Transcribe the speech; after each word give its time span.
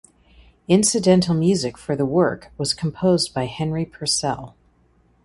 Incidental 0.67 1.35
music 1.35 1.77
for 1.77 1.95
the 1.95 2.07
work 2.07 2.51
was 2.57 2.73
composed 2.73 3.35
by 3.35 3.45
Henry 3.45 3.85
Purcell. 3.85 4.55